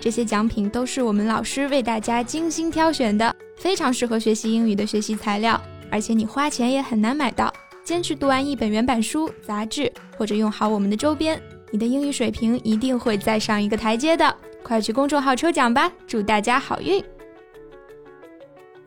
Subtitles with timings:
[0.00, 7.52] 这些奖品都是我们老师为大家精心挑选的，非常适合学习英语的学习材料，而且你花钱也很难买到。
[7.82, 11.40] 坚持读完一本原版书、杂志，或者用好我们的周边，
[11.70, 14.36] 你的英语水平一定会再上一个台阶的。
[14.62, 17.02] 快去公众号抽奖吧，祝大家好运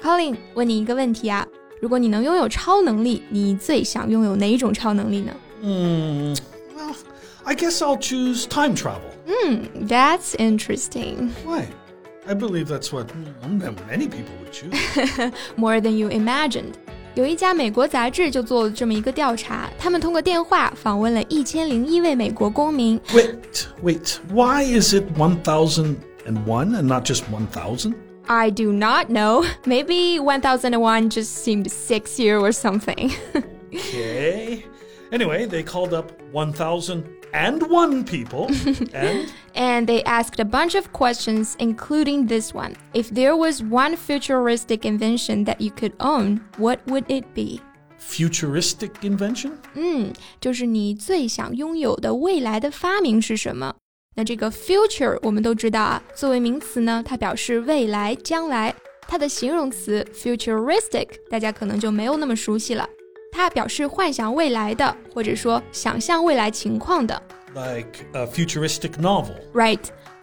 [0.00, 1.46] ！Colin，问你一个问题啊，
[1.80, 5.32] 如果你能拥有超能力，你最想拥有哪一种超能力呢
[5.62, 6.36] 嗯
[7.45, 9.09] I guess I'll choose time travel.
[9.27, 11.33] Hmm, that's interesting.
[11.43, 11.67] Why?
[12.27, 14.73] I believe that's what mm, many people would choose.
[15.55, 16.73] More than you imagined.
[17.15, 22.99] 有一家美国杂志就做了这么一个调查，他们通过电话访问了一千零一位美国公民。
[23.13, 24.19] wait, wait.
[24.31, 25.95] Why is it 1001
[26.75, 27.95] and not just 1000?
[28.27, 29.43] I do not know.
[29.65, 33.11] Maybe 1001 just seemed sexier or something.
[33.73, 34.42] Okay.
[35.11, 38.47] Anyway, they called up 1001 people
[38.93, 42.75] and and they asked a bunch of questions, including this one.
[42.93, 47.61] If there was one futuristic invention that you could own, what would it be?
[47.99, 49.51] futuristic invention?
[49.75, 53.75] 嗯，就是你最想拥有的未来的发明是什么？
[54.15, 58.73] 那这个 future 我们都知道啊，作为名词呢，它表示未来、将来。
[59.07, 62.87] 它的形容词 futuristic 大家可能就没有那么熟悉了，
[63.33, 67.21] 它表示幻想未来的，或者说想象未来情况的。
[67.53, 69.35] Like a futuristic novel.
[69.53, 69.79] Right，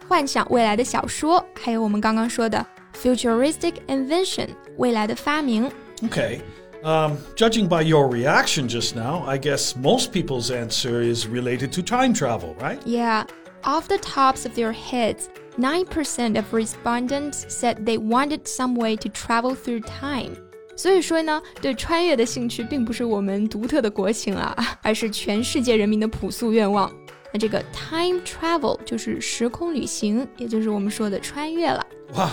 [0.07, 2.65] 幻想未来的小说，还有我们刚刚说的
[3.01, 5.71] futuristic invention 未来的发明。
[6.03, 6.39] Okay.
[6.83, 11.81] Um, judging by your reaction just now, I guess most people's answer is related to
[11.81, 12.79] time travel, right?
[12.85, 13.25] Yeah,
[13.63, 19.09] off the tops of their heads, 9% of respondents said they wanted some way to
[19.09, 20.37] travel through time.
[20.76, 26.90] 所以说呢，对穿越的兴趣并不是我们独特的国情啊， 而是全世界人民的朴素愿望。
[27.32, 31.86] 那这个 time travel 就是时空旅行，也就是我们说的穿越了。
[32.14, 32.28] Wow.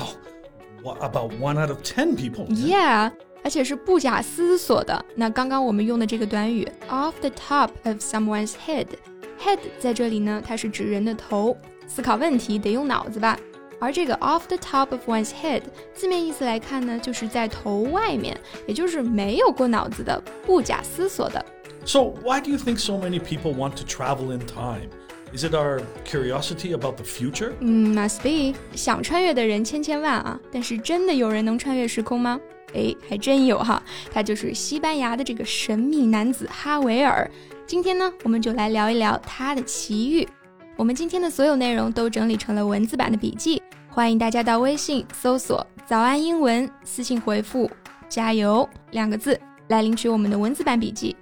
[0.82, 2.48] What, about one out of ten people.
[2.48, 3.12] Yeah，
[3.44, 5.06] 而且是不假思索的。
[5.16, 11.56] 那刚刚我们用的这个短语 off the top of someone's head，head 在这里呢，它是指人的头，
[11.86, 13.38] 思考问题得用脑子吧。
[13.81, 15.62] 而这个 off the top of one's head，
[15.93, 21.45] 字面意思来看呢，就是在头外面，也就是没有过脑子的，不假思索的。
[21.85, 24.89] So, why do you think so many people want to travel in time?
[25.35, 27.53] Is it our curiosity about the future?
[27.61, 32.41] 嗯，must be 想穿越的人千千万啊，但是真的有人能穿越时空吗？
[32.73, 37.29] 诶，还真有哈，他就是西班牙的这个神秘男子哈维尔。
[37.67, 40.27] 今天呢，我们就来聊一聊他的奇遇。
[40.77, 47.71] 我们今天的所有内容都整理成了文字版的笔记， 欢迎大家到微信搜索“早安英文”，私信回复“
[48.09, 51.17] 加油”两个字来领取我们的文字版笔记。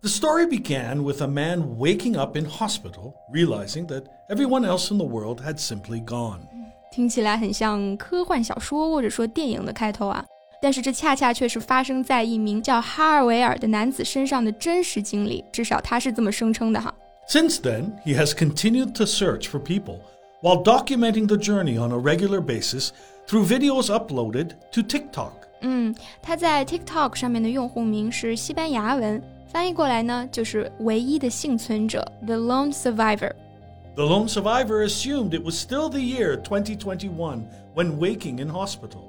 [0.00, 4.98] The story began with a man waking up in hospital, realizing that everyone else in
[4.98, 6.40] the world had simply gone.
[6.92, 10.24] 听起来很像科幻小说或者说电影的开头啊，
[10.62, 16.94] 但是这恰恰却是发生在一名叫哈尔维尔的男子身上的真实经历，至少他是这么声称的哈。
[17.28, 19.98] Since then, he has continued to search for people
[20.42, 22.92] while documenting the journey on a regular basis
[23.26, 25.32] through videos uploaded to TikTok.
[25.60, 33.32] 嗯，他在 TikTok 上面的用户名是西班牙文，翻译过来呢就是唯一的幸存者 （The Lone Survivor）。
[33.96, 39.02] The lone survivor assumed it was still the year 2021 when waking in hospital.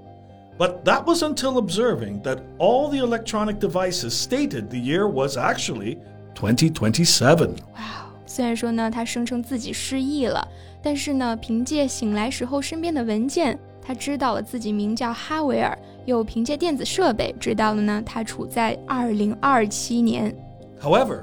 [0.58, 6.00] But that was until observing that all the electronic devices stated the year was actually
[6.34, 7.56] 2027.
[7.75, 10.47] 哇， 虽然说呢，他声称自己失忆了，
[10.81, 20.35] 但是呢，凭借醒来时候身边的文件，他知道了自己名叫哈维尔，又凭借电子设备知道了呢，他处在二零二七年。
[20.82, 21.22] However,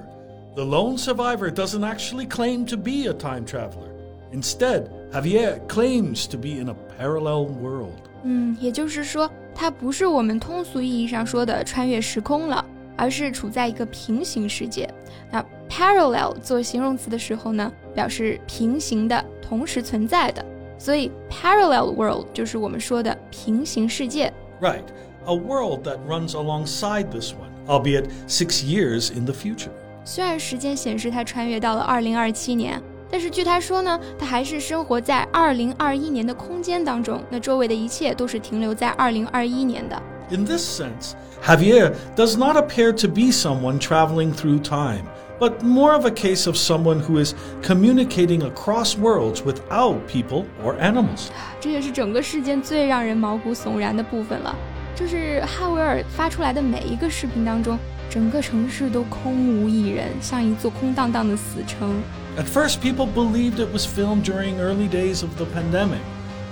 [0.54, 3.90] the lone survivor doesn't actually claim to be a time traveler.
[4.32, 7.92] Instead, Javier claims to be in a parallel world.
[8.24, 12.64] 嗯，也就是说，他不是我们通俗意义上说的穿越时空了，
[12.96, 14.92] 而是处在一个平行世界。
[15.30, 20.44] 那 parallel 做形容词的时候呢，表示平行的、同时存在的，
[20.78, 24.32] 所以 parallel world 就是我们说的平行世界。
[24.60, 24.84] Right,
[25.26, 29.70] a world that runs alongside this one, albeit six years in the future.
[30.04, 32.80] 虽然时间显示他穿越到了二零二七年，
[33.10, 40.00] 但是据他说呢，他还是生活在二零二一年的空间当中，那周围的一切都是停留在二零二一年的。
[40.30, 45.04] In this sense, Javier does not appear to be someone traveling through time,
[45.40, 50.76] but more of a case of someone who is communicating across worlds without people or
[50.80, 51.28] animals.
[51.60, 54.54] 这也是整个事件最让人毛骨悚然的部分了。
[54.94, 57.78] 就是哈维尔发出来的每一个视频当中，
[58.08, 62.02] 整个城市都空无一人，像一座空荡荡的死城。
[62.38, 66.00] At first, people believed it was filmed during early days of the pandemic,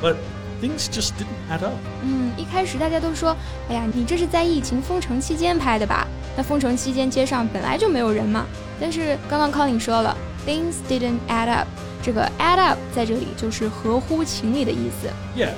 [0.02, 0.16] but
[0.60, 1.74] things just didn't add up.
[2.02, 3.36] 嗯，一开始大家都说，
[3.68, 6.06] 哎呀，你这是在疫情封城期间拍的吧？
[6.36, 8.46] 那封城期间街上本来就没有人嘛。
[8.80, 10.16] 但是刚刚 Colin 说了，
[10.46, 11.68] things didn't add up，
[12.02, 15.08] 这个 add up 在这里就是合乎情理的意思。
[15.36, 15.52] Yeah.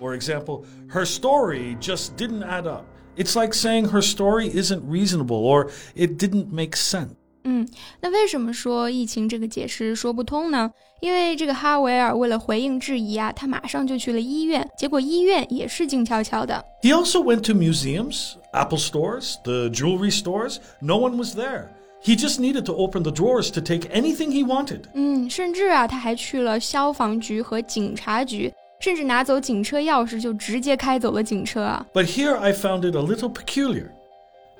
[0.00, 2.84] For example, her story just didn't add up.
[3.18, 7.10] It's like saying her story isn't reasonable or it didn't make sense.
[7.44, 7.66] 嗯，
[8.00, 10.70] 那为什么说疫情这个解释说不通呢？
[11.00, 16.62] 因为这个哈维尔为了回应质疑啊，他马上就去了医院，结果医院也是静悄悄的。
[16.82, 20.58] He also went to museums, Apple stores, the jewelry stores.
[20.80, 21.68] No one was there.
[22.02, 24.82] He just needed to open the drawers to take anything he wanted.
[24.92, 31.86] 嗯，甚至啊，他还去了消防局和警察局，甚至拿走警车钥匙就直接开走了警车啊。
[31.94, 33.92] But here I found it a little peculiar.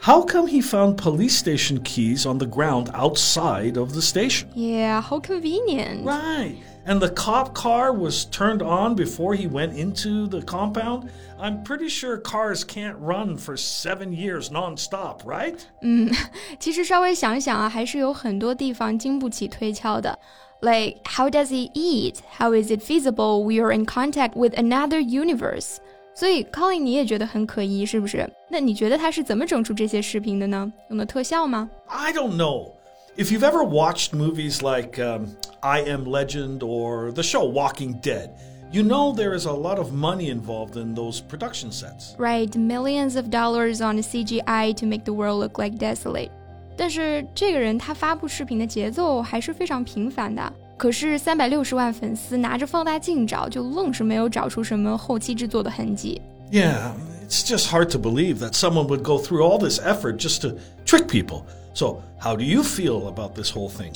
[0.04, 4.48] How come he found police station keys on the ground outside of the station?
[4.54, 6.06] Yeah, how convenient.
[6.06, 6.56] Right.
[6.86, 11.10] And the cop car was turned on before he went into the compound?
[11.38, 15.58] I'm pretty sure cars can't run for seven years nonstop, right?
[15.82, 16.10] 嗯，
[16.58, 20.18] 其实稍微想想啊，还是有很多地方经不起推敲的。
[20.62, 22.16] Like, how does he eat?
[22.38, 25.76] How is it feasible we are in contact with another universe?
[26.14, 28.28] 所以，Colin，你也觉得很可疑，是不是？
[28.48, 30.70] 那你觉得他是怎么整出这些视频的呢？
[30.88, 31.70] 用的特效吗？
[31.86, 32.72] I don't know.
[33.16, 35.28] If you've ever watched movies like um,
[35.60, 38.30] I Am Legend or the show Walking Dead,
[38.70, 42.14] you know there is a lot of money involved in those production sets.
[42.18, 46.30] Right, millions of dollars on CGI to make the world look like desolate.
[46.76, 50.52] 但是这个人他发布视频的节奏还是非常频繁的。
[50.76, 56.20] 可是三百六十万粉丝拿着放大镜找，就愣是没有找出什么后期制作的痕迹。
[56.50, 56.92] Yeah,
[57.26, 60.56] it's just hard to believe that someone would go through all this effort just to
[60.84, 61.42] trick people.
[61.74, 63.92] So, how do you feel about this whole thing?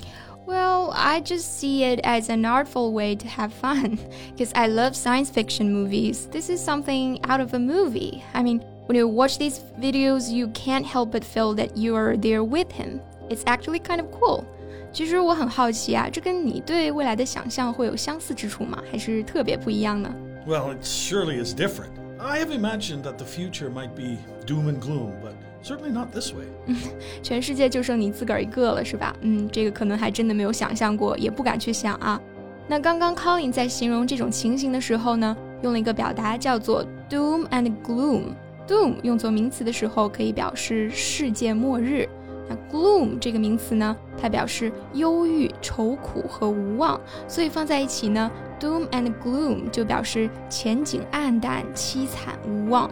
[0.46, 3.98] Well, I just see it as an artful way to have fun.
[4.36, 6.28] Because I love science fiction movies.
[6.30, 8.22] This is something out of a movie.
[8.34, 12.16] I mean, when you watch these videos, you can't help but feel that you are
[12.16, 13.00] there with him.
[13.30, 14.44] It's actually kind of cool.
[14.91, 18.81] 其实我很好奇啊，这跟你对未来的想象会有相似之处吗？
[18.91, 20.13] 还是特别不一样呢
[20.47, 21.91] ？Well, it surely is different.
[22.17, 25.33] I have imagined that the future might be doom and gloom, but
[25.63, 26.75] certainly not this way.
[27.21, 29.15] 全世界就剩你自个儿一个了，是吧？
[29.21, 32.19] 嗯，这个可能还真的没有想象过，也不敢去想啊。
[32.67, 38.23] 那刚刚 Colin 在形容这种情形的时候呢，用了一个表达叫做 doom and gloom。
[38.67, 42.07] doom 用作名词的时候，可以表示世界末日。
[42.48, 48.30] 那 gloom 这个名词呢，它表示忧郁、愁苦和无望，所以放在一起呢，
[48.60, 52.90] doom and gloom 就表示前景暗淡、凄惨无望。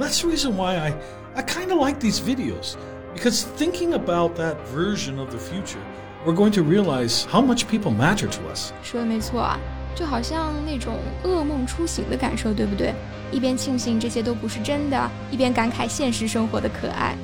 [0.00, 0.94] That's the reason why I
[1.34, 2.74] I kind of like these videos
[3.14, 5.78] because thinking about that version of the future,
[6.26, 8.72] we're going to realize how much people matter to us.
[8.82, 9.58] 说的没错啊，
[9.94, 10.94] 就好像那种
[11.24, 12.94] 噩梦初醒的感受，对不对？
[13.30, 17.16] 一边庆幸这些都不是真的，一边感慨现实生活的可爱。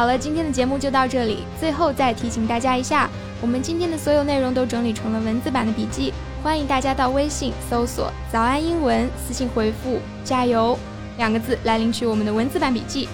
[0.00, 1.44] 好了，今天的节目就到这里。
[1.60, 3.06] 最后再提醒大家一下，
[3.42, 10.78] 我们今天的所有内容都整理成了文字版的笔记，欢迎大家到微信搜索“早安英文”，私信回复“加油”
[11.18, 13.10] 两个字来领取我们的文字版笔记。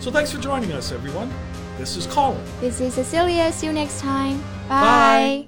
[0.00, 1.28] So thanks for joining us, everyone.
[1.78, 2.38] This is Colin.
[2.60, 3.52] This is Cecilia.
[3.52, 4.38] See you next time.
[4.68, 5.44] Bye.
[5.44, 5.47] Bye.